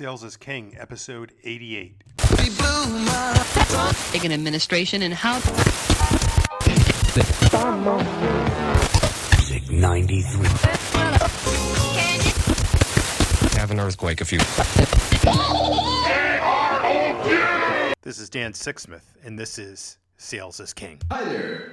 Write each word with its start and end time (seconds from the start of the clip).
Sales 0.00 0.24
is 0.24 0.38
King, 0.38 0.74
episode 0.80 1.32
88. 1.44 1.94
Taking 4.12 4.32
administration 4.32 5.02
and 5.02 5.12
how 5.12 5.34
Music 9.36 9.70
93. 9.70 10.46
have 13.58 13.70
an 13.70 13.78
earthquake 13.78 14.22
if 14.22 14.32
you 14.32 14.38
This 18.00 18.18
is 18.18 18.30
Dan 18.30 18.54
Sixsmith, 18.54 19.04
and 19.22 19.38
this 19.38 19.58
is 19.58 19.98
Sales 20.16 20.60
is 20.60 20.72
King. 20.72 20.98
Hi 21.10 21.24
there. 21.24 21.72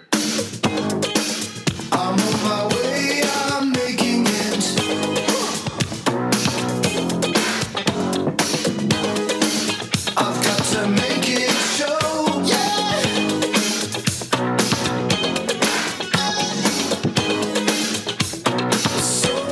I'm 1.94 2.20
on 2.20 2.44
my 2.44 2.68
way, 2.76 3.22
I'm 3.24 3.72
making 3.72 4.26
it. 4.28 5.27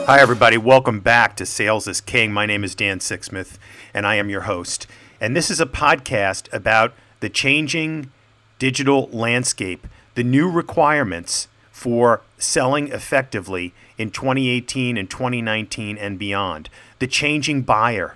Hi, 0.07 0.19
everybody. 0.19 0.55
Welcome 0.55 0.99
back 0.99 1.35
to 1.37 1.47
Sales 1.47 1.87
is 1.87 1.99
King. 1.99 2.31
My 2.31 2.45
name 2.45 2.63
is 2.63 2.75
Dan 2.75 2.99
Sixsmith, 2.99 3.57
and 3.91 4.05
I 4.05 4.17
am 4.17 4.29
your 4.29 4.41
host. 4.41 4.85
And 5.19 5.35
this 5.35 5.49
is 5.49 5.59
a 5.59 5.65
podcast 5.65 6.47
about 6.53 6.93
the 7.21 7.29
changing 7.29 8.11
digital 8.59 9.09
landscape, 9.11 9.87
the 10.13 10.23
new 10.23 10.47
requirements 10.47 11.47
for 11.71 12.21
selling 12.37 12.89
effectively 12.89 13.73
in 13.97 14.11
2018 14.11 14.95
and 14.95 15.09
2019 15.09 15.97
and 15.97 16.19
beyond, 16.19 16.69
the 16.99 17.07
changing 17.07 17.63
buyer, 17.63 18.15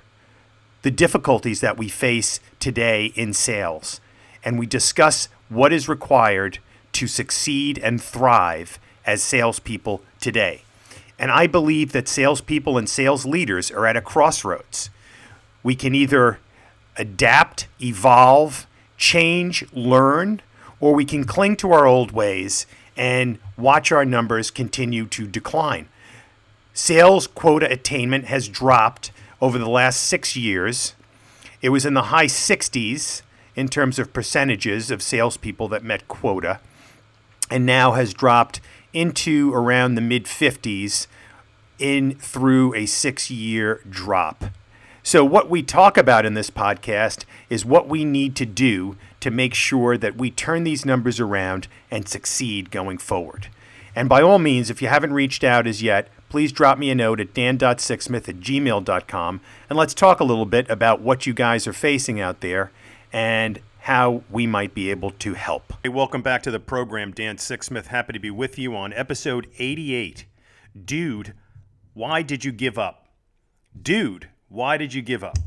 the 0.84 0.91
difficulties 0.91 1.59
that 1.62 1.79
we 1.79 1.90
face 1.90 2.40
today 2.59 3.07
in 3.15 3.34
sales. 3.34 3.99
And 4.45 4.60
we 4.60 4.67
discuss 4.67 5.27
what 5.49 5.73
is 5.73 5.90
required 5.90 6.60
to 6.91 7.07
succeed 7.07 7.79
and 7.79 7.99
thrive 7.99 8.77
as 9.07 9.23
salespeople 9.23 10.04
today. 10.20 10.62
And 11.20 11.29
I 11.31 11.48
believe 11.48 11.91
that 11.91 12.07
salespeople 12.07 12.77
and 12.77 12.89
sales 12.89 13.25
leaders 13.25 13.70
are 13.70 13.85
at 13.85 13.98
a 13.98 14.01
crossroads. 14.01 14.89
We 15.61 15.76
can 15.76 15.93
either 15.93 16.39
adapt, 16.95 17.67
evolve, 17.81 18.65
change, 18.98 19.65
learn, 19.73 20.41
or 20.79 20.93
we 20.93 21.03
can 21.03 21.26
cling 21.26 21.57
to 21.57 21.71
our 21.73 21.85
old 21.85 22.11
ways 22.11 22.65
and 22.95 23.37
watch 23.57 23.91
our 23.91 24.05
numbers 24.05 24.49
continue 24.49 25.05
to 25.07 25.27
decline. 25.27 25.89
Sales 26.73 27.27
quota 27.27 27.70
attainment 27.70 28.26
has 28.26 28.48
dropped 28.48 29.11
over 29.41 29.57
the 29.57 29.70
last 29.70 30.01
six 30.01 30.35
years. 30.35 30.95
It 31.61 31.70
was 31.70 31.85
in 31.85 31.93
the 31.93 32.04
high 32.04 32.27
60s 32.27 33.21
in 33.55 33.67
terms 33.67 33.99
of 33.99 34.13
percentages 34.13 34.89
of 34.91 35.01
salespeople 35.01 35.67
that 35.70 35.83
met 35.83 36.07
quota, 36.07 36.59
and 37.49 37.65
now 37.65 37.93
has 37.93 38.13
dropped 38.13 38.61
into 38.93 39.54
around 39.54 39.95
the 39.95 40.01
mid 40.01 40.26
50s 40.26 41.07
in 41.77 42.15
through 42.15 42.73
a 42.76 42.85
six 42.85 43.32
year 43.32 43.82
drop. 43.90 44.45
So, 45.01 45.23
what 45.23 45.49
we 45.49 45.63
talk 45.63 45.98
about 45.98 46.26
in 46.26 46.34
this 46.34 46.49
podcast 46.49 47.23
is 47.49 47.65
what 47.65 47.87
we 47.87 48.04
need 48.04 48.35
to 48.35 48.45
do 48.45 48.98
to 49.21 49.32
make 49.32 49.54
sure 49.54 49.98
that 49.98 50.17
we 50.17 50.29
turn 50.29 50.63
these 50.63 50.85
numbers 50.85 51.20
around 51.20 51.67
and 51.90 52.07
succeed 52.07 52.70
going 52.70 52.98
forward. 52.98 53.48
And 53.95 54.07
by 54.07 54.21
all 54.21 54.40
means, 54.40 54.70
if 54.70 54.82
you 54.82 54.87
haven't 54.87 55.13
reached 55.13 55.43
out 55.43 55.67
as 55.67 55.82
yet, 55.82 56.10
please 56.29 56.51
drop 56.51 56.77
me 56.77 56.91
a 56.91 56.95
note 56.95 57.20
at 57.20 57.34
dan.sixsmith 57.34 58.29
at 58.29 58.40
gmail.com 58.40 59.41
and 59.70 59.79
let's 59.79 59.93
talk 59.93 60.20
a 60.20 60.23
little 60.23 60.45
bit 60.45 60.70
about 60.70 61.01
what 61.01 61.26
you 61.26 61.34
guys 61.34 61.65
are 61.65 61.73
facing 61.73 62.21
out 62.21 62.41
there 62.41 62.71
and 63.12 63.60
how 63.90 64.22
we 64.29 64.45
might 64.45 64.75
be 64.75 64.91
able 64.91 65.09
to 65.09 65.34
help. 65.34 65.73
Hey, 65.81 65.90
welcome 65.90 66.22
back 66.22 66.44
to 66.44 66.51
the 66.51 66.59
program. 66.59 67.12
Dan 67.12 67.38
Sixsmith, 67.38 67.88
happy 67.88 68.13
to 68.13 68.19
be 68.19 68.29
with 68.29 68.59
you 68.59 68.75
on 68.75 68.94
episode 68.94 69.47
88. 69.57 70.27
Dude, 70.85 71.33
why 71.95 72.22
did 72.22 72.45
you 72.45 72.51
give 72.51 72.77
up? 72.77 73.07
Dude, 73.81 74.29
why 74.47 74.77
did 74.77 74.94
you 74.94 75.01
give 75.01 75.23
up? 75.23 75.39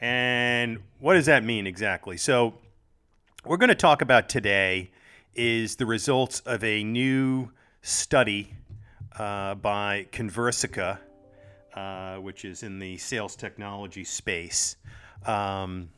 And 0.00 0.78
what 0.98 1.12
does 1.12 1.26
that 1.26 1.44
mean 1.44 1.66
exactly? 1.66 2.16
So, 2.16 2.54
we're 3.44 3.58
going 3.58 3.68
to 3.68 3.74
talk 3.74 4.00
about 4.00 4.30
today 4.30 4.90
is 5.34 5.76
the 5.76 5.84
results 5.84 6.40
of 6.46 6.64
a 6.64 6.82
new 6.82 7.50
study 7.82 8.54
uh, 9.18 9.56
by 9.56 10.06
Conversica, 10.10 11.00
uh, 11.74 12.16
which 12.16 12.46
is 12.46 12.62
in 12.62 12.78
the 12.78 12.96
sales 12.96 13.36
technology 13.36 14.04
space. 14.04 14.76
Um, 15.26 15.90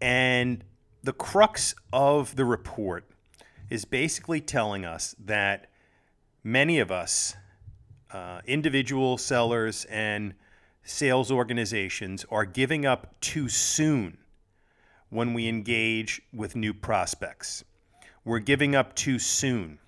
and 0.00 0.64
the 1.02 1.12
crux 1.12 1.74
of 1.92 2.36
the 2.36 2.44
report 2.44 3.08
is 3.70 3.84
basically 3.84 4.40
telling 4.40 4.84
us 4.84 5.14
that 5.18 5.70
many 6.42 6.78
of 6.78 6.90
us, 6.90 7.34
uh, 8.12 8.40
individual 8.46 9.18
sellers 9.18 9.84
and 9.86 10.34
sales 10.82 11.30
organizations, 11.30 12.24
are 12.30 12.44
giving 12.44 12.86
up 12.86 13.18
too 13.20 13.48
soon 13.48 14.18
when 15.10 15.34
we 15.34 15.48
engage 15.48 16.22
with 16.32 16.56
new 16.56 16.72
prospects. 16.74 17.64
We're 18.24 18.38
giving 18.38 18.74
up 18.74 18.94
too 18.94 19.18
soon. 19.18 19.78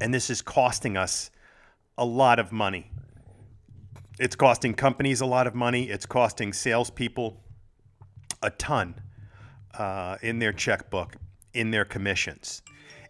And 0.00 0.14
this 0.14 0.30
is 0.30 0.42
costing 0.42 0.96
us 0.96 1.30
a 1.98 2.04
lot 2.04 2.38
of 2.38 2.52
money. 2.52 2.90
It's 4.18 4.36
costing 4.36 4.74
companies 4.74 5.20
a 5.20 5.26
lot 5.26 5.46
of 5.46 5.54
money. 5.54 5.88
It's 5.88 6.06
costing 6.06 6.52
salespeople 6.52 7.40
a 8.42 8.50
ton 8.50 8.94
uh, 9.78 10.16
in 10.22 10.38
their 10.38 10.52
checkbook, 10.52 11.16
in 11.54 11.70
their 11.70 11.84
commissions. 11.84 12.62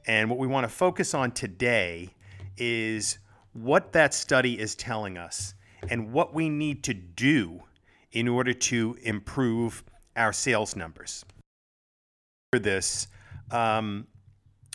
And 0.06 0.28
what 0.30 0.38
we 0.38 0.46
want 0.46 0.64
to 0.64 0.68
focus 0.68 1.14
on 1.14 1.32
today 1.32 2.10
is 2.56 3.18
what 3.52 3.92
that 3.92 4.14
study 4.14 4.58
is 4.58 4.74
telling 4.74 5.18
us 5.18 5.54
and 5.88 6.12
what 6.12 6.34
we 6.34 6.48
need 6.48 6.82
to 6.84 6.94
do 6.94 7.62
in 8.12 8.28
order 8.28 8.52
to 8.52 8.96
improve 9.02 9.84
our 10.16 10.32
sales 10.32 10.76
numbers. 10.76 11.24
This 12.52 13.06
um, 13.50 14.06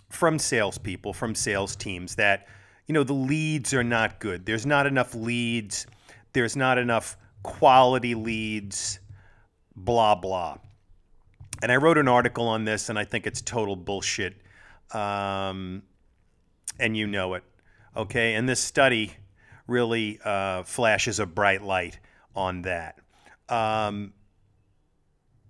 from 0.10 0.40
salespeople, 0.40 1.14
from 1.14 1.36
sales 1.36 1.76
teams, 1.76 2.16
that 2.16 2.48
you 2.88 2.94
know 2.94 3.04
the 3.04 3.14
leads 3.14 3.74
are 3.74 3.84
not 3.84 4.20
good. 4.20 4.46
There's 4.46 4.66
not 4.66 4.88
enough 4.88 5.14
leads. 5.14 5.86
There's 6.34 6.56
not 6.56 6.78
enough 6.78 7.18
quality 7.44 8.16
leads. 8.16 9.00
Blah 9.76 10.16
blah. 10.16 10.58
And 11.62 11.72
I 11.72 11.78
wrote 11.78 11.98
an 11.98 12.08
article 12.08 12.48
on 12.48 12.66
this, 12.66 12.90
and 12.90 13.00
I 13.00 13.06
think 13.06 13.26
it's 13.26 13.42
total 13.42 13.76
bullshit. 13.76 14.36
Um, 14.94 15.84
and 16.80 16.96
you 16.96 17.08
know 17.08 17.34
it, 17.36 17.44
okay? 17.96 18.36
And 18.36 18.48
this 18.48 18.60
study 18.60 19.14
really 19.68 20.20
uh, 20.24 20.64
flashes 20.64 21.20
a 21.20 21.26
bright 21.26 21.64
light 21.64 22.00
on 22.36 22.62
that. 22.64 23.00
Um, 23.50 24.14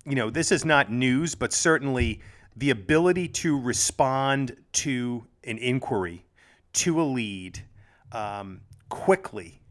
you 0.06 0.16
know, 0.16 0.30
this 0.30 0.52
is 0.52 0.64
not 0.64 0.92
news, 0.92 1.36
but 1.36 1.52
certainly 1.52 2.22
the 2.56 2.70
ability 2.70 3.28
to 3.28 3.60
respond 3.60 4.56
to 4.74 5.26
an 5.44 5.58
inquiry, 5.58 6.26
to 6.74 7.02
a 7.02 7.04
lead, 7.04 7.64
um, 8.12 8.62
quickly 8.90 9.62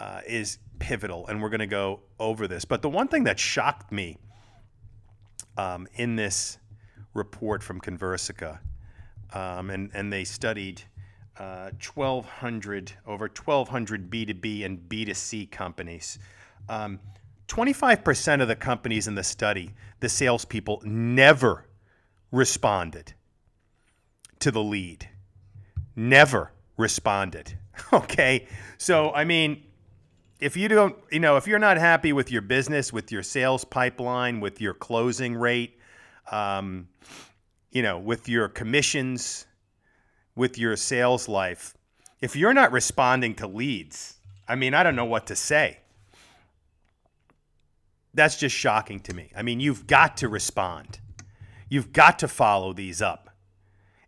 uh, 0.00 0.22
is 0.26 0.58
pivotal. 0.78 1.26
And 1.26 1.42
we're 1.42 1.50
going 1.50 1.60
to 1.60 1.66
go 1.66 2.00
over 2.18 2.46
this. 2.46 2.64
But 2.64 2.82
the 2.82 2.88
one 2.88 3.08
thing 3.08 3.24
that 3.24 3.38
shocked 3.38 3.92
me 3.92 4.18
um, 5.56 5.86
in 5.94 6.16
this 6.16 6.58
report 7.14 7.62
from 7.62 7.80
Conversica, 7.80 8.58
um, 9.32 9.70
and, 9.70 9.90
and 9.94 10.12
they 10.12 10.24
studied 10.24 10.82
uh, 11.38 11.70
1,200, 11.94 12.92
over 13.06 13.26
1,200 13.26 14.10
B2B 14.10 14.64
and 14.64 14.78
B2C 14.88 15.50
companies. 15.50 16.18
Um, 16.68 16.98
25% 17.48 18.42
of 18.42 18.48
the 18.48 18.56
companies 18.56 19.08
in 19.08 19.14
the 19.14 19.22
study, 19.22 19.74
the 20.00 20.08
salespeople 20.08 20.82
never 20.84 21.66
responded 22.30 23.14
to 24.40 24.50
the 24.50 24.62
lead. 24.62 25.08
Never 25.96 26.52
responded. 26.76 27.58
Okay. 27.92 28.48
So, 28.76 29.12
I 29.12 29.22
mean, 29.22 29.62
if 30.40 30.56
you 30.56 30.68
don't, 30.68 30.96
you 31.10 31.20
know, 31.20 31.36
if 31.36 31.46
you're 31.46 31.58
not 31.58 31.78
happy 31.78 32.12
with 32.12 32.30
your 32.30 32.42
business, 32.42 32.92
with 32.92 33.10
your 33.10 33.22
sales 33.22 33.64
pipeline, 33.64 34.40
with 34.40 34.60
your 34.60 34.74
closing 34.74 35.34
rate, 35.34 35.78
um, 36.30 36.88
you 37.72 37.82
know, 37.82 37.98
with 37.98 38.28
your 38.28 38.48
commissions, 38.48 39.46
with 40.36 40.58
your 40.58 40.76
sales 40.76 41.28
life, 41.28 41.74
if 42.20 42.36
you're 42.36 42.54
not 42.54 42.72
responding 42.72 43.34
to 43.36 43.46
leads, 43.46 44.14
I 44.46 44.54
mean, 44.54 44.74
I 44.74 44.82
don't 44.82 44.96
know 44.96 45.04
what 45.04 45.26
to 45.26 45.36
say. 45.36 45.80
That's 48.14 48.36
just 48.36 48.56
shocking 48.56 49.00
to 49.00 49.14
me. 49.14 49.30
I 49.36 49.42
mean, 49.42 49.60
you've 49.60 49.86
got 49.86 50.16
to 50.18 50.28
respond. 50.28 51.00
You've 51.68 51.92
got 51.92 52.18
to 52.20 52.28
follow 52.28 52.72
these 52.72 53.02
up 53.02 53.30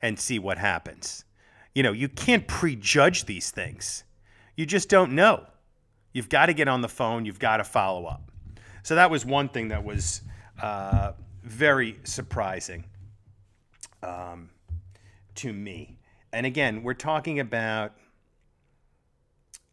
and 0.01 0.19
see 0.19 0.39
what 0.39 0.59
happens. 0.59 1.25
You 1.75 1.83
know, 1.83 1.93
you 1.93 2.09
can't 2.09 2.49
prejudge 2.49 3.27
these 3.27 3.51
things. 3.51 4.05
You 4.57 4.67
just 4.67 4.89
don't 4.89 5.13
know. 5.13 5.47
You've 6.13 6.29
got 6.29 6.47
to 6.47 6.55
get 6.55 6.69
on 6.69 6.81
the 6.81 6.89
phone. 6.89 7.25
You've 7.25 7.39
got 7.39 7.59
to 7.59 7.65
follow 7.65 8.07
up. 8.07 8.31
So 8.83 8.95
that 8.95 9.11
was 9.11 9.25
one 9.25 9.49
thing 9.49 9.69
that 9.69 9.85
was 9.85 10.23
uh, 10.61 11.13
very 11.43 11.99
surprising 12.05 12.85
um, 14.03 14.51
to 15.37 15.53
me. 15.53 15.99
And 16.33 16.47
again, 16.47 16.83
we're 16.83 16.95
talking 16.95 17.41
about 17.41 17.93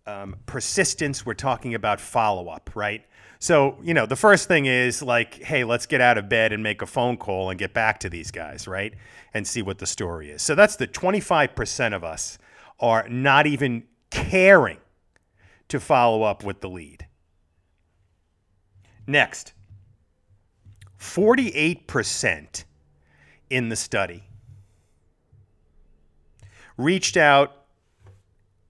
um, 0.06 0.36
persistence. 0.46 1.26
We're 1.26 1.34
talking 1.34 1.76
about 1.76 2.00
follow 2.00 2.48
up, 2.50 2.72
right? 2.76 3.04
So, 3.40 3.78
you 3.84 3.94
know, 3.94 4.06
the 4.06 4.16
first 4.16 4.48
thing 4.48 4.66
is 4.66 5.04
like, 5.04 5.36
hey, 5.36 5.64
let's 5.64 5.86
get 5.86 6.02
out 6.02 6.18
of 6.18 6.28
bed 6.28 6.54
and 6.54 6.64
make 6.64 6.82
a 6.82 6.88
phone 6.88 7.18
call 7.18 7.50
and 7.50 7.60
get 7.60 7.74
back 7.74 8.00
to 8.00 8.10
these 8.10 8.32
guys, 8.32 8.68
right? 8.68 8.94
And 9.34 9.46
see 9.46 9.62
what 9.62 9.78
the 9.78 9.86
story 9.86 10.32
is. 10.32 10.42
So 10.42 10.56
that's 10.56 10.76
the 10.76 10.88
25% 10.88 11.96
of 11.96 12.04
us 12.04 12.40
are 12.80 13.08
not 13.10 13.46
even 13.46 13.84
caring 14.10 14.78
to 15.70 15.80
follow 15.80 16.24
up 16.24 16.44
with 16.44 16.62
the 16.62 16.70
lead. 16.70 17.06
Next, 19.06 19.54
48% 21.00 22.64
in 23.50 23.70
the 23.70 23.76
study 23.76 24.24
reached 26.78 27.18
out 27.18 27.66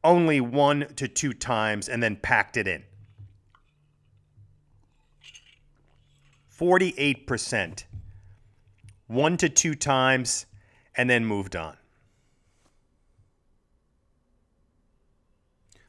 only 0.03 0.39
one 0.39 0.87
to 0.95 1.07
two 1.07 1.33
times 1.33 1.89
and 1.89 2.01
then 2.01 2.15
packed 2.15 2.57
it 2.57 2.67
in. 2.67 2.83
48%. 6.57 7.83
One 9.07 9.37
to 9.37 9.49
two 9.49 9.75
times 9.75 10.45
and 10.95 11.09
then 11.09 11.25
moved 11.25 11.55
on. 11.55 11.77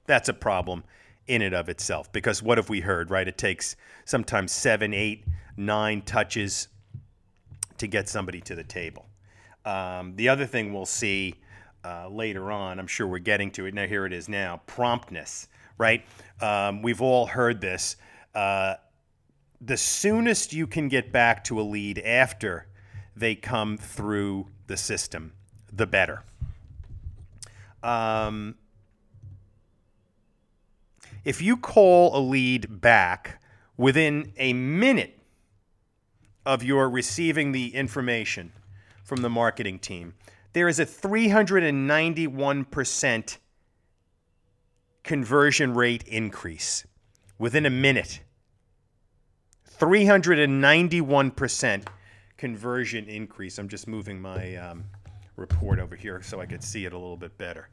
That's 0.07 0.29
a 0.29 0.35
problem 0.35 0.85
in 1.29 1.43
and 1.43 1.55
of 1.55 1.69
itself 1.69 2.11
because 2.13 2.43
what 2.43 2.59
have 2.59 2.69
we 2.69 2.81
heard, 2.81 3.11
right? 3.11 3.29
It 3.29 3.39
takes 3.39 3.77
sometimes 4.05 4.51
seven, 4.53 4.93
eight, 4.93 5.25
nine 5.57 6.03
touches 6.03 6.69
to 7.77 7.87
get 7.87 8.09
somebody 8.09 8.41
to 8.41 8.55
the 8.55 8.65
table. 8.65 9.07
Um, 9.65 10.17
the 10.17 10.29
other 10.29 10.47
thing 10.47 10.73
we'll 10.73 10.87
see 10.87 11.35
uh, 11.85 12.09
later 12.09 12.51
on, 12.51 12.79
I'm 12.79 12.87
sure 12.87 13.07
we're 13.07 13.19
getting 13.19 13.51
to 13.53 13.67
it. 13.67 13.75
Now, 13.75 13.87
here 13.87 14.07
it 14.07 14.13
is 14.13 14.29
now 14.29 14.63
promptness, 14.67 15.49
right? 15.77 16.05
Um, 16.41 16.83
we've 16.83 17.01
all 17.01 17.27
heard 17.27 17.61
this. 17.61 17.97
Uh, 18.35 18.75
the 19.61 19.77
soonest 19.77 20.53
you 20.53 20.67
can 20.67 20.89
get 20.89 21.13
back 21.13 21.45
to 21.45 21.61
a 21.61 21.63
lead 21.63 21.99
after 21.99 22.67
they 23.17 23.35
come 23.35 23.77
through 23.77 24.47
the 24.67 24.77
system, 24.77 25.33
the 25.73 25.87
better. 25.87 26.23
Um, 27.83 28.57
if 31.25 31.43
you 31.43 31.57
call 31.57 32.17
a 32.17 32.21
lead 32.21 32.81
back 32.81 33.43
within 33.77 34.33
a 34.37 34.53
minute 34.53 35.19
of 36.45 36.63
your 36.63 36.89
receiving 36.89 37.51
the 37.53 37.75
information 37.75 38.53
from 39.05 39.23
the 39.23 39.31
marketing 39.31 39.79
team, 39.79 40.15
there 40.53 40.69
is 40.69 40.79
a 40.79 40.87
391% 40.87 43.39
conversion 45.03 45.75
rate 45.75 46.05
increase 46.05 46.87
within 47.39 47.67
a 47.67 47.71
minute. 47.71 48.21
391% 49.79 51.87
conversion 52.37 53.09
increase. 53.09 53.59
I'm 53.59 53.69
just 53.69 53.87
moving 53.87 54.21
my 54.21 54.57
um, 54.57 54.85
report 55.37 55.79
over 55.79 55.97
here 55.97 56.21
so 56.23 56.41
I 56.41 56.47
could 56.47 56.63
see 56.63 56.85
it 56.85 56.93
a 56.93 56.99
little 56.99 57.17
bit 57.17 57.39
better. 57.39 57.69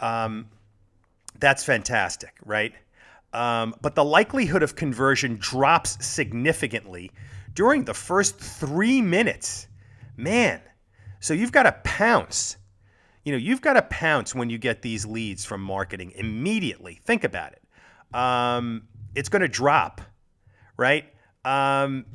Um, 0.00 0.48
that's 1.38 1.62
fantastic, 1.62 2.34
right? 2.44 2.74
Um, 3.32 3.74
but 3.80 3.94
the 3.94 4.04
likelihood 4.04 4.62
of 4.62 4.74
conversion 4.74 5.36
drops 5.36 6.04
significantly 6.04 7.12
during 7.54 7.84
the 7.84 7.94
first 7.94 8.38
three 8.38 9.00
minutes. 9.00 9.68
Man, 10.16 10.60
so 11.20 11.34
you've 11.34 11.52
got 11.52 11.64
to 11.64 11.72
pounce. 11.84 12.56
You 13.24 13.32
know, 13.32 13.38
you've 13.38 13.60
got 13.60 13.74
to 13.74 13.82
pounce 13.82 14.34
when 14.34 14.50
you 14.50 14.58
get 14.58 14.82
these 14.82 15.06
leads 15.06 15.44
from 15.44 15.60
marketing 15.60 16.12
immediately. 16.16 17.00
Think 17.04 17.24
about 17.24 17.52
it. 17.52 18.16
Um, 18.16 18.88
it's 19.14 19.28
going 19.28 19.42
to 19.42 19.48
drop, 19.48 20.00
right? 20.76 21.04
Um, 21.44 22.06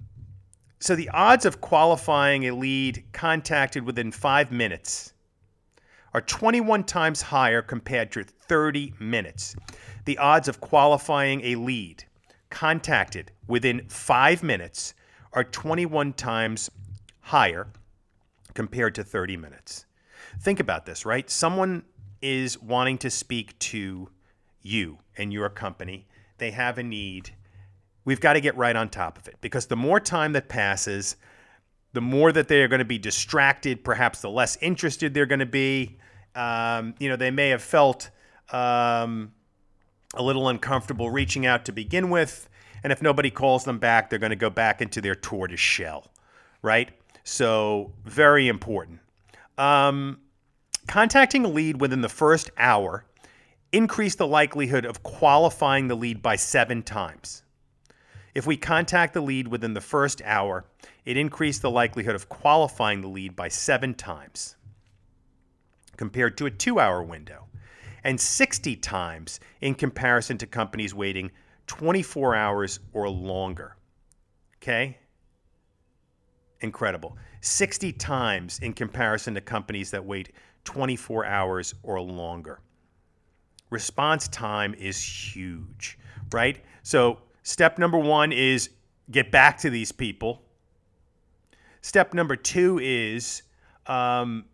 so 0.79 0.95
the 0.95 1.09
odds 1.09 1.45
of 1.45 1.62
qualifying 1.62 2.47
a 2.47 2.51
lead 2.51 3.06
contacted 3.13 3.83
within 3.83 4.12
five 4.12 4.51
minutes 4.51 5.13
are 6.15 6.21
21 6.21 6.85
times 6.85 7.21
higher 7.21 7.62
compared 7.62 8.09
to 8.09 8.23
30 8.23 8.94
minutes. 9.01 9.53
The 10.06 10.17
odds 10.17 10.47
of 10.47 10.62
qualifying 10.62 11.41
a 11.41 11.56
lead 11.56 12.06
contacted 12.50 13.33
within 13.47 13.81
five 13.89 14.41
minutes 14.41 14.94
are 15.33 15.44
21 15.44 16.13
times 16.13 16.71
higher 17.19 17.67
compared 18.53 18.95
to 18.95 19.03
30 19.03 19.35
minutes. 19.35 19.88
Think 20.39 20.62
about 20.62 20.85
this, 20.85 21.06
right? 21.06 21.29
Someone 21.29 21.83
is 22.21 22.62
wanting 22.62 22.97
to 23.00 23.09
speak 23.09 23.59
to 23.59 24.07
you 24.62 25.00
and 25.17 25.33
your 25.33 25.50
company. 25.50 26.07
They 26.38 26.51
have 26.51 26.77
a 26.77 26.83
need. 26.83 27.31
We've 28.06 28.21
got 28.21 28.33
to 28.33 28.39
get 28.39 28.56
right 28.56 28.77
on 28.77 28.88
top 28.88 29.17
of 29.17 29.27
it 29.27 29.35
because 29.41 29.65
the 29.65 29.75
more 29.75 30.00
time 30.00 30.31
that 30.31 30.47
passes, 30.47 31.17
the 31.95 32.01
more 32.01 32.31
that 32.31 32.50
they 32.50 32.62
are 32.62 32.68
going 32.68 32.80
to 32.80 32.86
be 32.86 33.00
distracted, 33.00 33.83
perhaps 33.83 34.21
the 34.21 34.30
less 34.30 34.57
interested 34.57 35.13
they're 35.13 35.25
going 35.25 35.39
to 35.39 35.45
be. 35.45 35.97
Um, 36.36 36.94
you 37.00 37.07
know, 37.09 37.15
they 37.15 37.31
may 37.31 37.50
have 37.50 37.63
felt 37.63 38.09
um, 38.51 39.31
a 40.13 40.21
little 40.21 40.50
uncomfortable 40.50 41.09
reaching 41.09 41.45
out 41.45 41.65
to 41.65 41.71
begin 41.71 42.09
with. 42.09 42.50
And 42.83 42.92
if 42.92 43.01
nobody 43.01 43.31
calls 43.31 43.63
them 43.63 43.80
back, 43.80 44.09
they're 44.09 44.19
going 44.19 44.31
to 44.31 44.36
go 44.36 44.50
back 44.50 44.81
into 44.81 45.00
their 45.00 45.15
tortoise 45.15 45.59
shell, 45.59 46.12
right? 46.62 46.92
So, 47.24 47.94
very 48.03 48.50
important. 48.50 49.00
Um, 49.57 50.19
contacting 50.88 51.45
a 51.45 51.48
lead 51.48 51.80
within 51.80 52.01
the 52.01 52.09
first 52.09 52.51
hour 52.57 53.06
increased 53.71 54.18
the 54.18 54.27
likelihood 54.27 54.86
of 54.86 55.01
qualifying 55.01 55.88
the 55.88 55.95
lead 55.95 56.21
by 56.21 56.36
seven 56.36 56.83
times. 56.83 57.41
If 58.36 58.45
we 58.45 58.57
contact 58.57 59.13
the 59.13 59.21
lead 59.21 59.48
within 59.48 59.74
the 59.74 59.81
first 59.81 60.21
hour, 60.25 60.65
it 61.06 61.18
increased 61.18 61.62
the 61.62 61.72
likelihood 61.72 62.16
of 62.16 62.30
qualifying 62.30 63.02
the 63.02 63.07
lead 63.07 63.36
by 63.36 63.48
seven 63.48 63.94
times 63.94 64.56
compared 65.98 66.38
to 66.38 66.46
a 66.46 66.52
two 66.52 66.80
hour 66.80 67.04
window, 67.04 67.46
and 68.04 68.19
60 68.19 68.75
times 68.78 69.40
in 69.62 69.75
comparison 69.75 70.38
to 70.38 70.46
companies 70.46 70.94
waiting 70.94 71.31
24 71.68 72.36
hours 72.36 72.80
or 72.94 73.10
longer. 73.10 73.75
Okay? 74.57 74.98
Incredible. 76.62 77.18
60 77.41 77.91
times 77.94 78.60
in 78.60 78.74
comparison 78.74 79.34
to 79.36 79.41
companies 79.41 79.91
that 79.91 80.03
wait 80.03 80.32
24 80.63 81.25
hours 81.25 81.75
or 81.84 82.01
longer. 82.01 82.60
Response 83.70 84.27
time 84.27 84.74
is 84.75 85.01
huge, 85.01 85.98
right? 86.32 86.63
So, 86.84 87.20
step 87.44 87.77
number 87.77 87.98
one 87.98 88.32
is 88.32 88.70
get 89.12 89.32
back 89.32 89.58
to 89.60 89.70
these 89.70 89.91
people. 89.91 90.45
Step 91.86 92.15
number 92.15 92.36
two 92.36 92.80
is 92.82 93.44
um, 93.86 94.46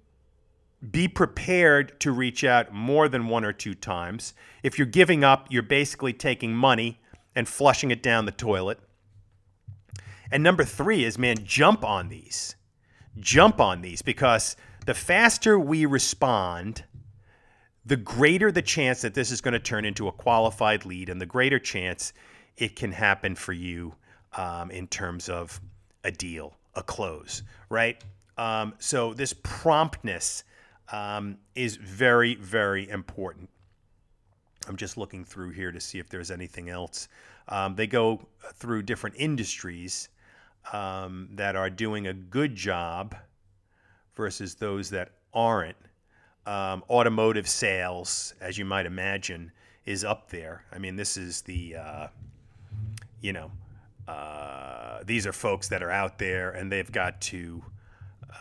be 0.92 1.08
prepared 1.08 1.98
to 2.02 2.12
reach 2.12 2.44
out 2.44 2.74
more 2.74 3.08
than 3.08 3.30
one 3.30 3.46
or 3.46 3.54
two 3.54 3.74
times. 3.74 4.34
If 4.64 4.78
you're 4.78 4.86
giving 4.86 5.24
up, 5.24 5.48
you're 5.50 5.64
basically 5.64 6.12
taking 6.12 6.54
money 6.54 7.00
and 7.34 7.48
flushing 7.48 7.90
it 7.90 8.04
down 8.04 8.26
the 8.26 8.34
toilet. 8.34 8.82
And 10.30 10.44
number 10.44 10.66
three 10.66 11.06
is, 11.06 11.18
man, 11.18 11.38
jump 11.46 11.86
on 11.86 12.10
these. 12.10 12.58
Jump 13.18 13.62
on 13.62 13.82
these 13.82 14.02
because 14.02 14.58
the 14.86 14.94
faster 14.94 15.58
we 15.58 15.86
respond, 15.86 16.84
the 17.86 17.96
greater 17.96 18.52
the 18.52 18.62
chance 18.62 19.04
that 19.04 19.14
this 19.14 19.32
is 19.32 19.40
going 19.40 19.54
to 19.54 19.60
turn 19.60 19.86
into 19.86 20.10
a 20.10 20.12
qualified 20.12 20.86
lead 20.86 21.08
and 21.08 21.22
the 21.22 21.26
greater 21.26 21.60
chance 21.60 22.12
it 22.58 22.76
can 22.76 22.92
happen 22.92 23.36
for 23.36 23.54
you 23.54 23.96
um, 24.36 24.70
in 24.70 24.86
terms 24.86 25.30
of 25.30 25.62
a 26.04 26.12
deal, 26.12 26.58
a 26.76 26.84
close, 26.84 27.44
right? 27.70 28.02
Um, 28.38 28.74
so 28.80 29.14
this 29.14 29.34
promptness 29.34 30.44
um, 30.92 31.38
is 31.56 31.76
very, 31.76 32.36
very 32.36 32.90
important. 32.90 33.50
I'm 34.68 34.78
just 34.78 34.98
looking 34.98 35.26
through 35.26 35.52
here 35.52 35.72
to 35.72 35.80
see 35.80 36.00
if 36.00 36.10
there's 36.10 36.32
anything 36.32 36.70
else. 36.70 37.08
Um, 37.48 37.76
they 37.76 37.88
go 37.88 38.28
through 38.54 38.84
different 38.84 39.16
industries 39.18 40.10
um, 40.72 41.30
that 41.34 41.56
are 41.56 41.70
doing 41.70 42.08
a 42.08 42.14
good 42.14 42.56
job 42.56 43.16
versus 44.16 44.56
those 44.56 44.90
that 44.92 45.12
aren't. 45.34 45.78
Um, 46.46 46.84
automotive 46.90 47.48
sales, 47.48 48.34
as 48.42 48.58
you 48.58 48.66
might 48.66 48.86
imagine, 48.86 49.52
is 49.86 50.04
up 50.04 50.30
there. 50.30 50.64
I 50.72 50.78
mean, 50.78 50.96
this 50.96 51.18
is 51.18 51.42
the, 51.42 51.76
uh, 51.76 52.08
you 53.22 53.34
know, 53.34 53.52
uh, 54.08 55.00
these 55.06 55.26
are 55.28 55.34
folks 55.34 55.68
that 55.70 55.84
are 55.84 55.92
out 55.92 56.18
there 56.18 56.52
and 56.52 56.72
they've 56.72 56.92
got 56.92 57.22
to, 57.22 57.64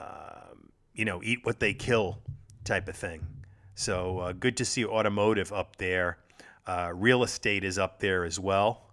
um, 0.00 0.70
you 0.94 1.04
know, 1.04 1.20
eat 1.22 1.40
what 1.44 1.60
they 1.60 1.74
kill 1.74 2.18
type 2.64 2.88
of 2.88 2.96
thing. 2.96 3.26
So 3.74 4.18
uh, 4.18 4.32
good 4.32 4.56
to 4.58 4.64
see 4.64 4.84
automotive 4.84 5.52
up 5.52 5.76
there. 5.76 6.18
Uh, 6.66 6.90
real 6.94 7.22
estate 7.22 7.64
is 7.64 7.78
up 7.78 7.98
there 8.00 8.24
as 8.24 8.38
well. 8.38 8.90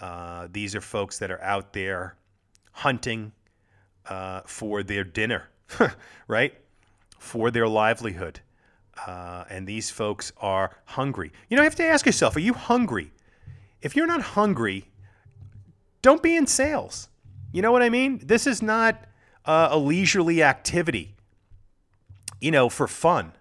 Uh, 0.00 0.48
these 0.50 0.74
are 0.74 0.80
folks 0.80 1.18
that 1.18 1.30
are 1.30 1.40
out 1.40 1.72
there 1.72 2.16
hunting 2.72 3.32
uh, 4.08 4.42
for 4.46 4.82
their 4.82 5.04
dinner, 5.04 5.48
right? 6.28 6.54
For 7.18 7.50
their 7.50 7.68
livelihood. 7.68 8.40
Uh, 9.06 9.44
and 9.50 9.66
these 9.66 9.90
folks 9.90 10.32
are 10.38 10.76
hungry. 10.84 11.32
You 11.48 11.56
know, 11.56 11.62
you 11.62 11.68
have 11.68 11.76
to 11.76 11.84
ask 11.84 12.06
yourself 12.06 12.36
are 12.36 12.40
you 12.40 12.54
hungry? 12.54 13.12
If 13.82 13.94
you're 13.94 14.06
not 14.06 14.22
hungry, 14.22 14.88
don't 16.06 16.22
be 16.22 16.36
in 16.36 16.46
sales. 16.46 17.08
You 17.50 17.62
know 17.62 17.72
what 17.72 17.82
I 17.82 17.88
mean? 17.88 18.20
This 18.22 18.46
is 18.46 18.62
not 18.62 19.06
uh, 19.44 19.70
a 19.72 19.76
leisurely 19.76 20.40
activity, 20.40 21.16
you 22.40 22.52
know, 22.52 22.68
for 22.68 22.86
fun. 22.86 23.32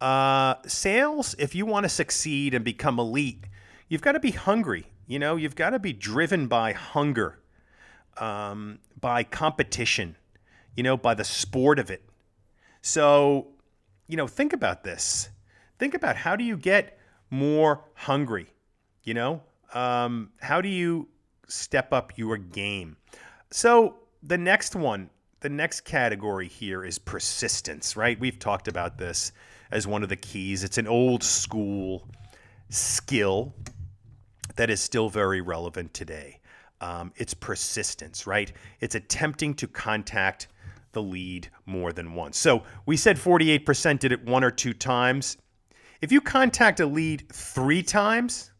Uh, 0.00 0.54
sales, 0.64 1.34
if 1.40 1.56
you 1.56 1.66
want 1.66 1.82
to 1.82 1.88
succeed 1.88 2.54
and 2.54 2.64
become 2.64 3.00
elite, 3.00 3.46
you've 3.88 4.00
got 4.00 4.12
to 4.12 4.20
be 4.20 4.30
hungry. 4.30 4.86
You 5.08 5.18
know, 5.18 5.34
you've 5.34 5.56
got 5.56 5.70
to 5.70 5.80
be 5.80 5.92
driven 5.92 6.46
by 6.46 6.70
hunger, 6.70 7.40
um, 8.18 8.78
by 9.00 9.24
competition, 9.24 10.14
you 10.76 10.84
know, 10.84 10.96
by 10.96 11.14
the 11.14 11.24
sport 11.24 11.80
of 11.80 11.90
it. 11.90 12.04
So, 12.80 13.48
you 14.06 14.16
know, 14.16 14.28
think 14.28 14.52
about 14.52 14.84
this. 14.84 15.30
Think 15.80 15.94
about 15.94 16.14
how 16.14 16.36
do 16.36 16.44
you 16.44 16.56
get 16.56 16.96
more 17.28 17.80
hungry? 17.94 18.46
You 19.02 19.14
know, 19.14 19.42
um, 19.74 20.30
how 20.40 20.60
do 20.60 20.68
you 20.68 21.08
step 21.48 21.92
up 21.92 22.12
your 22.16 22.36
game? 22.36 22.96
So, 23.50 23.96
the 24.22 24.38
next 24.38 24.74
one, 24.74 25.10
the 25.40 25.48
next 25.48 25.82
category 25.82 26.48
here 26.48 26.84
is 26.84 26.98
persistence, 26.98 27.96
right? 27.96 28.18
We've 28.18 28.38
talked 28.38 28.68
about 28.68 28.96
this 28.96 29.32
as 29.70 29.86
one 29.86 30.02
of 30.02 30.08
the 30.08 30.16
keys. 30.16 30.64
It's 30.64 30.78
an 30.78 30.86
old 30.86 31.22
school 31.22 32.08
skill 32.70 33.54
that 34.56 34.70
is 34.70 34.80
still 34.80 35.08
very 35.08 35.40
relevant 35.40 35.92
today. 35.92 36.40
Um, 36.80 37.12
it's 37.16 37.34
persistence, 37.34 38.26
right? 38.26 38.52
It's 38.80 38.94
attempting 38.94 39.54
to 39.54 39.66
contact 39.66 40.48
the 40.92 41.02
lead 41.02 41.48
more 41.66 41.92
than 41.92 42.14
once. 42.14 42.38
So 42.38 42.62
we 42.86 42.96
said 42.96 43.16
48% 43.16 43.98
did 43.98 44.12
it 44.12 44.24
one 44.24 44.44
or 44.44 44.50
two 44.50 44.72
times. 44.72 45.36
If 46.00 46.12
you 46.12 46.20
contact 46.20 46.80
a 46.80 46.86
lead 46.86 47.28
three 47.32 47.82
times 47.82 48.50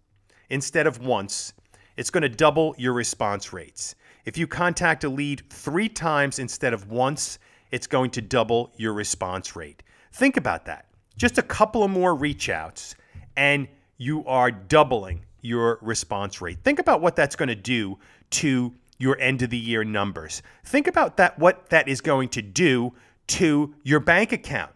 instead 0.51 0.87
of 0.87 0.99
once, 0.99 1.53
it's 1.97 2.11
going 2.11 2.23
to 2.23 2.29
double 2.29 2.75
your 2.79 2.93
response 2.93 3.53
rates. 3.53 3.95
If 4.25 4.39
you 4.39 4.47
contact 4.47 5.05
a 5.05 5.09
lead 5.09 5.43
three 5.51 5.89
times 5.89 6.39
instead 6.39 6.73
of 6.73 6.91
once, 6.91 7.39
it's 7.71 7.87
going 7.87 8.11
to 8.13 8.23
double 8.23 8.73
your 8.77 8.93
response 8.93 9.55
rate. 9.55 9.83
Think 10.13 10.37
about 10.37 10.65
that. 10.67 10.87
Just 11.17 11.39
a 11.39 11.43
couple 11.43 11.85
of 11.85 11.91
more 11.91 12.15
reach 12.15 12.49
outs, 12.49 12.95
and 13.37 13.69
you 13.99 14.25
are 14.27 14.51
doubling 14.51 15.25
your 15.43 15.79
response 15.83 16.41
rate. 16.41 16.59
Think 16.65 16.79
about 16.79 17.01
what 17.01 17.17
that's 17.17 17.37
going 17.37 17.49
to 17.49 17.55
do 17.55 17.99
to 18.31 18.73
your 18.99 19.19
end 19.21 19.43
of 19.43 19.51
the 19.51 19.59
year 19.59 19.85
numbers. 19.85 20.43
Think 20.65 20.87
about 20.87 21.17
that 21.19 21.39
what 21.39 21.69
that 21.71 21.89
is 21.89 22.01
going 22.01 22.31
to 22.31 22.43
do 22.43 22.95
to 23.27 23.75
your 23.83 24.01
bank 24.01 24.33
account. 24.33 24.73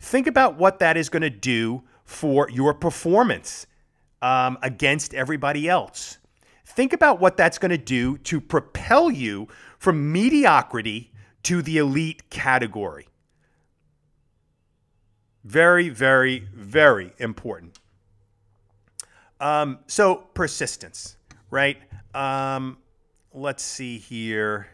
Think 0.00 0.26
about 0.26 0.56
what 0.56 0.78
that 0.78 0.96
is 0.96 1.08
going 1.08 1.22
to 1.22 1.30
do 1.30 1.82
for 2.04 2.48
your 2.50 2.74
performance 2.74 3.66
um, 4.20 4.58
against 4.62 5.14
everybody 5.14 5.68
else. 5.68 6.18
Think 6.74 6.94
about 6.94 7.20
what 7.20 7.36
that's 7.36 7.58
going 7.58 7.70
to 7.70 7.78
do 7.78 8.16
to 8.18 8.40
propel 8.40 9.10
you 9.10 9.46
from 9.78 10.10
mediocrity 10.10 11.12
to 11.42 11.60
the 11.60 11.76
elite 11.76 12.30
category. 12.30 13.08
Very, 15.44 15.90
very, 15.90 16.48
very 16.54 17.12
important. 17.18 17.78
Um, 19.38 19.80
so 19.86 20.14
persistence, 20.34 21.16
right? 21.50 21.76
Um, 22.14 22.78
let's 23.34 23.62
see 23.62 23.98
here. 23.98 24.68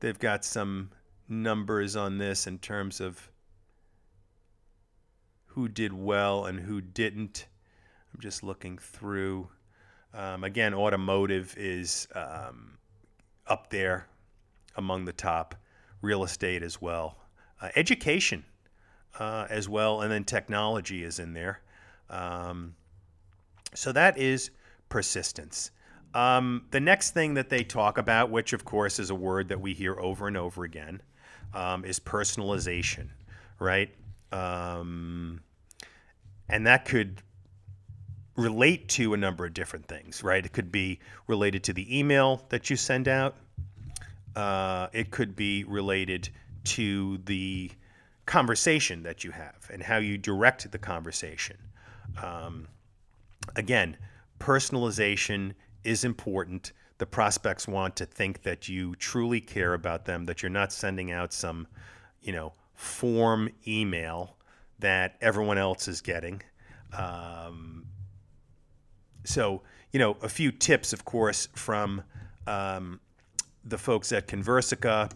They've 0.00 0.18
got 0.18 0.42
some 0.42 0.90
numbers 1.28 1.96
on 1.96 2.16
this 2.16 2.46
in 2.46 2.58
terms 2.60 3.00
of 3.00 3.30
who 5.48 5.68
did 5.68 5.92
well 5.92 6.46
and 6.46 6.60
who 6.60 6.80
didn't. 6.80 7.46
I'm 8.14 8.20
just 8.20 8.42
looking 8.42 8.78
through. 8.78 9.48
Um, 10.14 10.44
again, 10.44 10.74
automotive 10.74 11.54
is 11.58 12.08
um, 12.14 12.78
up 13.46 13.70
there 13.70 14.06
among 14.76 15.04
the 15.04 15.12
top, 15.12 15.54
real 16.02 16.24
estate 16.24 16.62
as 16.62 16.80
well, 16.80 17.16
uh, 17.60 17.68
education 17.76 18.44
uh, 19.18 19.46
as 19.48 19.68
well, 19.68 20.02
and 20.02 20.10
then 20.10 20.24
technology 20.24 21.02
is 21.04 21.18
in 21.18 21.32
there. 21.32 21.60
Um, 22.10 22.74
so 23.74 23.92
that 23.92 24.18
is 24.18 24.50
persistence. 24.88 25.70
Um, 26.14 26.64
the 26.70 26.80
next 26.80 27.10
thing 27.10 27.34
that 27.34 27.50
they 27.50 27.62
talk 27.62 27.98
about, 27.98 28.30
which 28.30 28.52
of 28.52 28.64
course 28.64 28.98
is 28.98 29.10
a 29.10 29.14
word 29.14 29.48
that 29.48 29.60
we 29.60 29.74
hear 29.74 29.98
over 30.00 30.28
and 30.28 30.36
over 30.36 30.64
again, 30.64 31.02
um, 31.52 31.84
is 31.84 32.00
personalization, 32.00 33.08
right? 33.58 33.90
Um, 34.32 35.40
and 36.48 36.66
that 36.66 36.84
could 36.84 37.22
relate 38.36 38.88
to 38.88 39.14
a 39.14 39.16
number 39.16 39.46
of 39.46 39.54
different 39.54 39.86
things, 39.86 40.22
right? 40.22 40.44
It 40.44 40.52
could 40.52 40.70
be 40.70 41.00
related 41.26 41.64
to 41.64 41.72
the 41.72 41.98
email 41.98 42.42
that 42.50 42.70
you 42.70 42.76
send 42.76 43.08
out. 43.08 43.36
Uh, 44.34 44.88
it 44.92 45.10
could 45.10 45.34
be 45.34 45.64
related 45.64 46.28
to 46.64 47.18
the 47.24 47.70
conversation 48.26 49.02
that 49.04 49.24
you 49.24 49.30
have 49.30 49.70
and 49.72 49.82
how 49.82 49.96
you 49.96 50.18
direct 50.18 50.70
the 50.70 50.78
conversation. 50.78 51.56
Um, 52.22 52.68
again, 53.54 53.96
personalization 54.38 55.54
is 55.84 56.04
important. 56.04 56.72
The 56.98 57.06
prospects 57.06 57.68
want 57.68 57.96
to 57.96 58.06
think 58.06 58.42
that 58.42 58.68
you 58.68 58.94
truly 58.96 59.40
care 59.40 59.74
about 59.74 60.04
them, 60.04 60.26
that 60.26 60.42
you're 60.42 60.50
not 60.50 60.72
sending 60.72 61.12
out 61.12 61.32
some, 61.32 61.66
you 62.20 62.32
know, 62.32 62.52
form 62.74 63.48
email 63.66 64.36
that 64.78 65.16
everyone 65.20 65.56
else 65.56 65.88
is 65.88 66.00
getting. 66.00 66.42
Um, 66.92 67.86
so, 69.26 69.62
you 69.92 69.98
know, 69.98 70.16
a 70.22 70.28
few 70.28 70.50
tips, 70.50 70.92
of 70.92 71.04
course, 71.04 71.48
from 71.54 72.02
um, 72.46 73.00
the 73.64 73.78
folks 73.78 74.12
at 74.12 74.26
Conversica. 74.26 75.10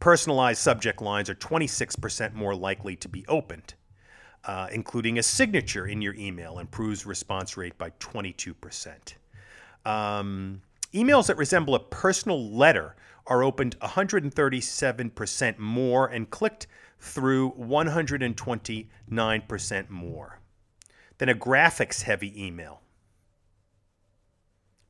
Personalized 0.00 0.60
subject 0.60 1.00
lines 1.00 1.30
are 1.30 1.34
26% 1.34 2.34
more 2.34 2.54
likely 2.54 2.96
to 2.96 3.08
be 3.08 3.24
opened 3.26 3.74
uh, 4.46 4.68
including 4.70 5.18
a 5.18 5.22
signature 5.22 5.86
in 5.86 6.00
your 6.00 6.14
email, 6.14 6.60
improves 6.60 7.04
response 7.04 7.56
rate 7.56 7.76
by 7.76 7.90
22%. 7.90 9.14
Um, 9.84 10.62
emails 10.94 11.26
that 11.26 11.36
resemble 11.36 11.74
a 11.74 11.80
personal 11.80 12.48
letter 12.50 12.94
are 13.26 13.42
opened 13.42 13.76
137% 13.80 15.58
more 15.58 16.06
and 16.06 16.30
clicked 16.30 16.68
through 17.00 17.50
129% 17.52 19.90
more 19.90 20.40
than 21.18 21.28
a 21.28 21.34
graphics 21.34 22.02
heavy 22.02 22.44
email 22.44 22.82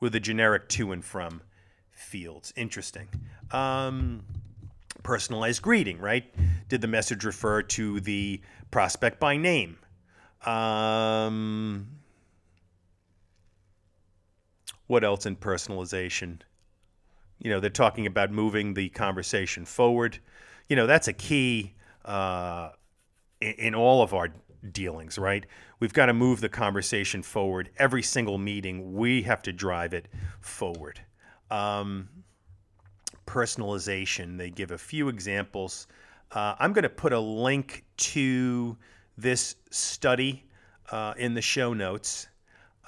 with 0.01 0.15
a 0.15 0.21
generic 0.21 0.69
to 0.71 0.93
and 0.93 1.05
from 1.05 1.43
fields. 1.91 2.53
Interesting. 2.57 3.09
Um, 3.51 4.25
personalized 5.03 5.63
greeting, 5.63 5.99
right? 5.99 6.25
Did 6.69 6.81
the 6.81 6.89
message 6.89 7.25
refer 7.25 7.63
to 7.63 8.01
the 8.01 8.41
prospect 8.71 9.21
by 9.21 9.37
name? 9.37 9.79
Um, 10.45 11.89
what 14.87 15.05
else 15.05 15.27
in 15.27 15.37
personalization? 15.37 16.41
You 17.39 17.51
know, 17.51 17.61
they're 17.61 17.71
talking 17.71 18.07
about 18.07 18.31
moving 18.31 18.75
the 18.75 18.89
conversation 18.91 19.65
forward. 19.65 20.19
You 20.69 20.77
know, 20.77 20.87
that's 20.87 21.09
a 21.09 21.13
key 21.13 21.75
uh, 22.05 22.71
in, 23.41 23.53
in 23.53 23.75
all 23.75 24.03
of 24.03 24.15
our 24.15 24.31
dealings, 24.73 25.19
right? 25.19 25.47
We've 25.81 25.93
got 25.93 26.07
to 26.07 26.13
move 26.13 26.41
the 26.41 26.49
conversation 26.49 27.23
forward. 27.23 27.71
Every 27.79 28.03
single 28.03 28.39
meeting, 28.39 28.95
we 28.95 29.23
have 29.23 29.43
to 29.43 29.53
drive 29.53 29.95
it 29.95 30.09
forward. 30.41 31.01
Um, 31.51 32.09
personalization. 33.27 34.39
They 34.39 34.51
give 34.51 34.71
a 34.71 34.79
few 34.79 35.09
examples. 35.09 35.87
Uh, 36.33 36.55
I'm 36.59 36.73
going 36.73 36.85
to 36.85 36.89
put 36.89 37.13
a 37.13 37.21
link 37.21 37.85
to 37.99 38.77
this 39.19 39.57
study 39.71 40.45
uh, 40.91 41.15
in 41.17 41.35
the 41.35 41.43
show 41.43 41.73
notes. 41.73 42.29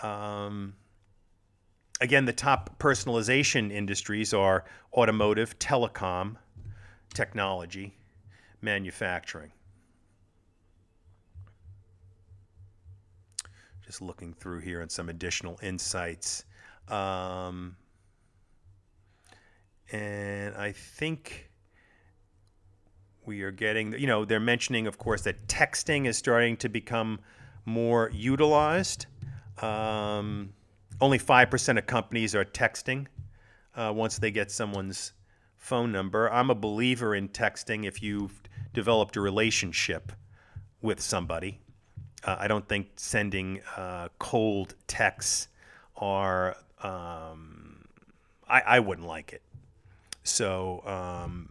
Um, 0.03 0.75
again, 2.01 2.25
the 2.25 2.33
top 2.33 2.79
personalization 2.79 3.73
industries 3.73 4.33
are 4.33 4.65
automotive, 4.95 5.59
telecom, 5.59 6.37
technology, 7.15 7.97
manufacturing. 8.61 9.53
Just 13.89 14.03
looking 14.03 14.35
through 14.35 14.59
here 14.59 14.83
and 14.83 14.93
some 14.93 15.09
additional 15.09 15.59
insights. 15.63 16.45
Um, 16.89 17.75
and 19.91 20.55
I 20.55 20.73
think 20.73 21.51
we 23.25 23.41
are 23.41 23.51
getting, 23.51 23.95
you 23.99 24.07
know, 24.07 24.27
they're 24.27 24.41
mentioning, 24.41 24.87
of 24.87 24.99
course, 24.99 25.23
that 25.23 25.47
texting 25.49 26.07
is 26.07 26.19
starting 26.19 26.59
to 26.59 26.69
become 26.69 27.21
more 27.65 28.11
utilized. 28.13 29.07
Um, 29.63 30.51
only 31.01 31.19
5% 31.19 31.79
of 31.79 31.87
companies 31.87 32.35
are 32.35 32.45
texting 32.45 33.07
uh, 33.75 33.91
once 33.97 34.19
they 34.19 34.31
get 34.31 34.51
someone's 34.51 35.15
phone 35.57 35.93
number. 35.93 36.31
I'm 36.31 36.51
a 36.51 36.55
believer 36.55 37.15
in 37.15 37.31
texting 37.31 37.87
if 37.87 38.03
you've 38.03 38.43
developed 38.75 39.17
a 39.17 39.23
relationship 39.23 40.13
with 40.83 41.01
somebody. 41.01 41.63
Uh, 42.25 42.37
I 42.39 42.49
don't 42.49 42.69
think 42.69 42.89
sending 42.97 43.61
uh, 43.77 44.09
cold 44.19 44.75
texts 44.87 45.49
are, 45.97 46.57
um, 46.83 47.85
I, 48.49 48.61
I 48.61 48.81
wouldn't 48.81 49.07
like 49.07 49.33
it. 49.33 49.43
So, 50.25 50.83
um, 50.85 51.51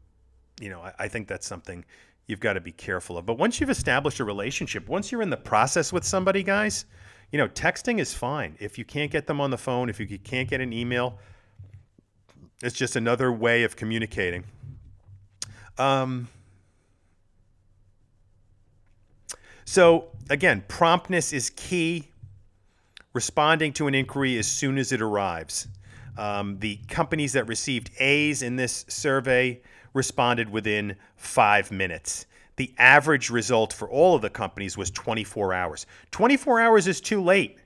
you 0.59 0.69
know, 0.69 0.81
I, 0.81 0.93
I 0.99 1.07
think 1.07 1.27
that's 1.27 1.47
something 1.47 1.85
you've 2.27 2.39
got 2.39 2.53
to 2.53 2.61
be 2.61 2.71
careful 2.71 3.17
of. 3.17 3.25
But 3.25 3.37
once 3.37 3.59
you've 3.59 3.69
established 3.69 4.19
a 4.19 4.25
relationship, 4.25 4.87
once 4.87 5.11
you're 5.11 5.21
in 5.21 5.29
the 5.29 5.37
process 5.37 5.93
with 5.93 6.03
somebody, 6.03 6.43
guys, 6.43 6.85
you 7.31 7.37
know, 7.37 7.47
texting 7.47 7.99
is 7.99 8.13
fine. 8.13 8.55
If 8.59 8.77
you 8.77 8.85
can't 8.85 9.11
get 9.11 9.27
them 9.27 9.41
on 9.41 9.49
the 9.49 9.57
phone, 9.57 9.89
if 9.89 9.99
you 9.99 10.19
can't 10.19 10.49
get 10.49 10.61
an 10.61 10.73
email, 10.73 11.17
it's 12.61 12.75
just 12.75 12.95
another 12.95 13.31
way 13.31 13.63
of 13.63 13.75
communicating. 13.75 14.43
Um, 15.77 16.27
so, 19.65 20.07
again, 20.29 20.63
promptness 20.67 21.33
is 21.33 21.49
key. 21.51 22.09
Responding 23.13 23.73
to 23.73 23.87
an 23.87 23.95
inquiry 23.95 24.37
as 24.37 24.47
soon 24.47 24.77
as 24.77 24.91
it 24.91 25.01
arrives. 25.01 25.67
Um, 26.17 26.59
the 26.59 26.77
companies 26.87 27.33
that 27.33 27.47
received 27.47 27.91
A's 27.99 28.41
in 28.41 28.55
this 28.55 28.85
survey 28.87 29.61
responded 29.93 30.49
within 30.49 30.95
five 31.15 31.71
minutes. 31.71 32.25
The 32.57 32.73
average 32.77 33.29
result 33.29 33.71
for 33.71 33.89
all 33.89 34.15
of 34.15 34.21
the 34.21 34.29
companies 34.29 34.77
was 34.77 34.89
24 34.91 35.53
hours. 35.53 35.85
24 36.11 36.59
hours 36.59 36.87
is 36.87 36.99
too 36.99 37.21
late, 37.21 37.59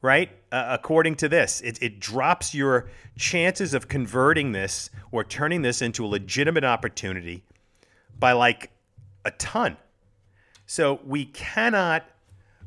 right? 0.00 0.30
Uh, 0.52 0.66
according 0.68 1.16
to 1.16 1.28
this, 1.28 1.60
it, 1.60 1.82
it 1.82 1.98
drops 2.00 2.54
your 2.54 2.88
chances 3.16 3.74
of 3.74 3.88
converting 3.88 4.52
this 4.52 4.90
or 5.10 5.24
turning 5.24 5.62
this 5.62 5.82
into 5.82 6.04
a 6.04 6.08
legitimate 6.08 6.64
opportunity 6.64 7.44
by 8.18 8.32
like 8.32 8.70
a 9.24 9.32
ton. 9.32 9.76
So 10.66 11.00
we 11.04 11.26
cannot, 11.26 12.04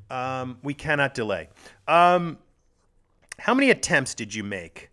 um, 0.10 0.58
we 0.64 0.74
cannot 0.74 1.14
delay. 1.14 1.50
Um, 1.88 2.38
how 3.38 3.54
many 3.54 3.70
attempts 3.70 4.14
did 4.16 4.34
you 4.34 4.44
make 4.44 4.90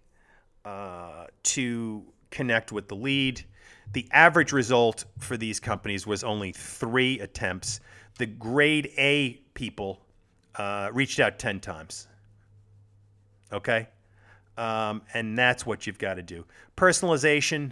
uh, 0.64 1.26
to 1.44 2.04
connect 2.30 2.72
with 2.72 2.88
the 2.88 2.96
lead? 2.96 3.44
The 3.92 4.08
average 4.10 4.52
result 4.52 5.04
for 5.18 5.36
these 5.36 5.60
companies 5.60 6.06
was 6.06 6.24
only 6.24 6.52
three 6.52 7.20
attempts. 7.20 7.80
The 8.18 8.26
grade 8.26 8.90
A 8.98 9.40
people 9.54 10.00
uh, 10.56 10.90
reached 10.92 11.20
out 11.20 11.38
10 11.38 11.60
times. 11.60 12.08
Okay? 13.52 13.88
Um, 14.58 15.02
and 15.14 15.38
that's 15.38 15.64
what 15.64 15.86
you've 15.86 15.98
got 15.98 16.14
to 16.14 16.22
do. 16.22 16.44
Personalization, 16.76 17.70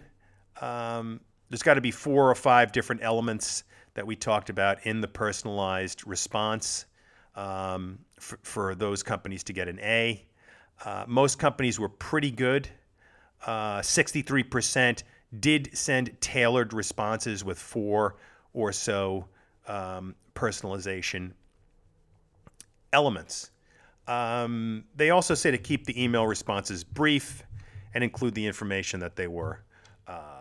um, 0.61 1.21
there's 1.51 1.63
got 1.63 1.75
to 1.75 1.81
be 1.81 1.91
four 1.91 2.31
or 2.31 2.35
five 2.35 2.73
different 2.73 3.03
elements 3.03 3.65
that 3.95 4.07
we 4.07 4.17
talked 4.17 4.51
about 4.51 4.87
in 4.87 5.01
the 5.01 5.09
personalized 5.09 6.07
response 6.07 6.87
um, 7.37 7.99
for, 8.19 8.39
for 8.43 8.75
those 8.75 9.03
companies 9.03 9.43
to 9.45 9.53
get 9.53 9.69
an 9.69 9.79
A. 9.81 10.25
Uh, 10.85 11.05
most 11.07 11.39
companies 11.39 11.79
were 11.79 11.89
pretty 11.89 12.31
good. 12.31 12.69
Uh, 13.47 13.81
63% 13.81 15.03
did 15.41 15.71
send 15.73 16.21
tailored 16.21 16.73
responses 16.73 17.45
with 17.45 17.59
four 17.59 18.17
or 18.53 18.73
so 18.73 19.27
um, 19.67 20.15
personalization 20.35 21.33
elements. 22.93 23.51
Um, 24.07 24.85
they 24.95 25.11
also 25.11 25.35
say 25.35 25.51
to 25.51 25.59
keep 25.59 25.87
the 25.87 26.03
email 26.03 26.27
responses 26.27 26.85
brief 26.85 27.43
and 27.95 28.05
include 28.05 28.35
the 28.35 28.47
information 28.47 29.01
that 29.01 29.17
they 29.17 29.27
were 29.27 29.61
uh, 30.07 30.34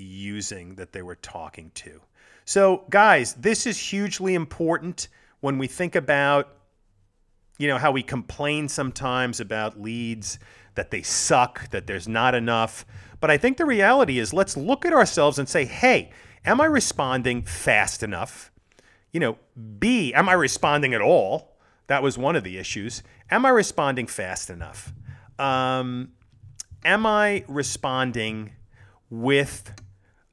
using, 0.00 0.74
that 0.76 0.92
they 0.92 1.02
were 1.02 1.16
talking 1.16 1.70
to. 1.74 2.00
So, 2.44 2.84
guys, 2.88 3.34
this 3.34 3.66
is 3.66 3.78
hugely 3.78 4.34
important 4.34 5.08
when 5.40 5.58
we 5.58 5.66
think 5.66 5.94
about, 5.94 6.56
you 7.58 7.68
know, 7.68 7.78
how 7.78 7.90
we 7.90 8.02
complain 8.02 8.68
sometimes 8.68 9.40
about 9.40 9.80
leads 9.80 10.38
that 10.74 10.90
they 10.90 11.02
suck, 11.02 11.68
that 11.70 11.86
there's 11.86 12.08
not 12.08 12.34
enough. 12.34 12.86
But 13.20 13.30
I 13.30 13.36
think 13.36 13.56
the 13.56 13.66
reality 13.66 14.18
is 14.18 14.32
let's 14.32 14.56
look 14.56 14.86
at 14.86 14.92
ourselves 14.92 15.38
and 15.38 15.48
say, 15.48 15.64
hey, 15.64 16.10
am 16.44 16.60
I 16.60 16.66
responding 16.66 17.42
fast 17.42 18.02
enough? 18.02 18.52
You 19.12 19.20
know, 19.20 19.38
B, 19.78 20.14
am 20.14 20.28
I 20.28 20.34
responding 20.34 20.94
at 20.94 21.00
all? 21.00 21.56
That 21.88 22.02
was 22.02 22.16
one 22.16 22.36
of 22.36 22.44
the 22.44 22.58
issues. 22.58 23.02
Am 23.30 23.44
I 23.44 23.48
responding 23.48 24.06
fast 24.06 24.50
enough? 24.50 24.92
Um, 25.38 26.12
am 26.84 27.06
I 27.06 27.44
responding 27.48 28.52
with 29.10 29.72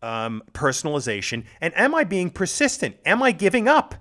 um, 0.06 0.44
personalization? 0.54 1.44
And 1.60 1.76
am 1.76 1.96
I 1.96 2.04
being 2.04 2.30
persistent? 2.30 2.96
Am 3.06 3.24
I 3.24 3.32
giving 3.32 3.68
up 3.68 3.96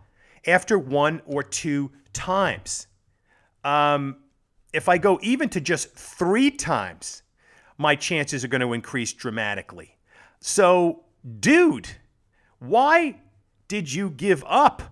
after 0.46 0.78
one 0.78 1.22
or 1.24 1.42
two 1.42 1.90
times? 2.12 2.86
Um, 3.64 4.16
if 4.72 4.88
I 4.88 4.98
go 4.98 5.18
even 5.22 5.48
to 5.50 5.60
just 5.60 5.94
three 5.94 6.50
times, 6.50 7.22
my 7.78 7.96
chances 7.96 8.44
are 8.44 8.48
going 8.48 8.60
to 8.60 8.74
increase 8.74 9.12
dramatically. 9.12 9.96
So, 10.40 11.04
dude, 11.40 11.88
why 12.58 13.20
did 13.66 13.92
you 13.92 14.10
give 14.10 14.44
up? 14.46 14.82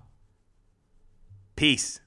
Peace. 1.54 2.00